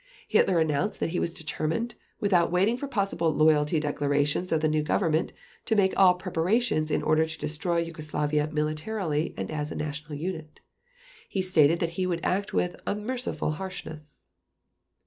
Hitler 0.27 0.57
announced 0.57 0.99
that 0.99 1.11
he 1.11 1.19
was 1.19 1.31
determined, 1.31 1.93
without 2.19 2.51
waiting 2.51 2.75
for 2.75 2.87
possible 2.87 3.31
loyalty 3.31 3.79
declarations 3.79 4.51
of 4.51 4.59
the 4.61 4.67
new 4.67 4.81
Government, 4.81 5.31
to 5.65 5.75
make 5.75 5.93
all 5.95 6.15
preparations 6.15 6.89
in 6.89 7.03
order 7.03 7.23
to 7.23 7.37
destroy 7.37 7.77
Yugoslavia 7.77 8.49
militarily 8.51 9.35
and 9.37 9.51
as 9.51 9.69
a 9.71 9.75
national 9.75 10.17
unit. 10.17 10.59
He 11.29 11.43
stated 11.43 11.77
that 11.81 11.91
he 12.01 12.07
would 12.07 12.25
act 12.25 12.51
with 12.51 12.81
"unmerciful 12.87 13.51
harshness." 13.51 14.25